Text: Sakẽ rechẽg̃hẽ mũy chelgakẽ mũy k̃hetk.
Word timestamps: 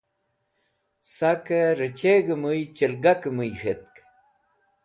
Sakẽ 1.13 1.65
rechẽg̃hẽ 1.79 2.35
mũy 2.41 2.59
chelgakẽ 2.75 3.31
mũy 3.35 3.51
k̃hetk. 3.57 3.93